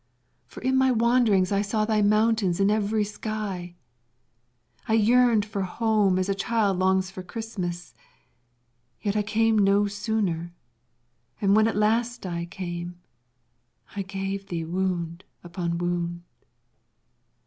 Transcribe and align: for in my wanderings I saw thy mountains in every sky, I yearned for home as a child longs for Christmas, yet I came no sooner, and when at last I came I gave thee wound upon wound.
for 0.47 0.63
in 0.63 0.75
my 0.75 0.89
wanderings 0.89 1.51
I 1.51 1.61
saw 1.61 1.85
thy 1.85 2.01
mountains 2.01 2.59
in 2.59 2.71
every 2.71 3.03
sky, 3.03 3.75
I 4.87 4.93
yearned 4.95 5.45
for 5.45 5.61
home 5.61 6.17
as 6.17 6.27
a 6.27 6.33
child 6.33 6.79
longs 6.79 7.11
for 7.11 7.21
Christmas, 7.21 7.93
yet 8.99 9.15
I 9.15 9.21
came 9.21 9.59
no 9.59 9.85
sooner, 9.85 10.55
and 11.39 11.55
when 11.55 11.67
at 11.67 11.75
last 11.77 12.25
I 12.25 12.45
came 12.45 12.99
I 13.95 14.01
gave 14.01 14.47
thee 14.47 14.65
wound 14.65 15.23
upon 15.43 15.77
wound. 15.77 16.23